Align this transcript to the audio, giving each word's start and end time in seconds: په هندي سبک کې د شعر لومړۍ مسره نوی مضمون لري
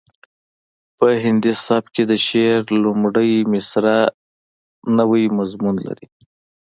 په 0.97 1.07
هندي 1.23 1.53
سبک 1.65 1.89
کې 1.95 2.03
د 2.11 2.13
شعر 2.25 2.61
لومړۍ 2.83 3.31
مسره 3.53 3.95
نوی 4.97 5.23
مضمون 5.37 5.75
لري 5.87 6.07